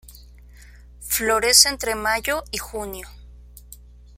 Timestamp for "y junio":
2.51-3.07